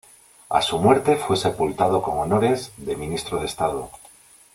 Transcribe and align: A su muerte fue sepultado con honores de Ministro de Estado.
A 0.49 0.63
su 0.63 0.79
muerte 0.79 1.15
fue 1.15 1.37
sepultado 1.37 2.01
con 2.01 2.17
honores 2.17 2.71
de 2.77 2.95
Ministro 2.95 3.37
de 3.39 3.45
Estado. 3.45 3.91